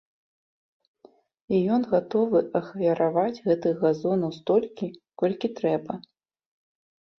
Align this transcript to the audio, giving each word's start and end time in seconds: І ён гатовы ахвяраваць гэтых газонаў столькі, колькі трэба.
І 1.57 1.59
ён 1.75 1.81
гатовы 1.91 2.39
ахвяраваць 2.61 3.43
гэтых 3.49 3.73
газонаў 3.85 4.35
столькі, 4.41 4.93
колькі 5.25 5.55
трэба. 5.63 5.93